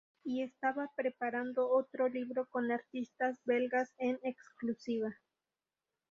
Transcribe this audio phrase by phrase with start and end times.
[0.23, 5.15] Y estaba preparando otro libro con artistas belgas en exclusiva.